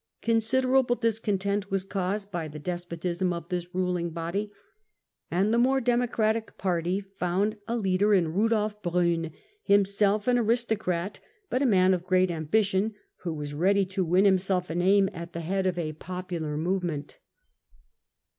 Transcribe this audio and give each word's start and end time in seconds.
Considerable 0.23 0.95
discontent 0.95 1.69
was 1.69 1.83
caused 1.83 2.31
by 2.31 2.47
the 2.47 2.57
despotism 2.57 3.31
of 3.31 3.49
this 3.49 3.67
ruling 3.75 4.09
body, 4.09 4.51
and 5.29 5.53
the 5.53 5.59
more 5.59 5.79
demo 5.79 6.07
cratic 6.07 6.57
party 6.57 7.01
found 7.01 7.57
a 7.67 7.75
leader 7.77 8.11
in 8.11 8.33
Eudolf 8.35 8.81
Brun, 8.81 9.29
himself 9.61 10.27
an 10.27 10.39
aristocrat, 10.39 11.19
but 11.51 11.61
a 11.61 11.67
man 11.67 11.93
of 11.93 12.07
great 12.07 12.31
ambition, 12.31 12.95
who 13.17 13.31
was 13.31 13.53
ready 13.53 13.85
to 13.85 14.03
win 14.03 14.25
himself 14.25 14.71
a 14.71 14.73
name 14.75 15.07
at 15.13 15.33
the 15.33 15.41
head 15.41 15.67
of 15.67 15.77
a 15.77 15.93
popular 15.93 16.57
movement. 16.57 17.19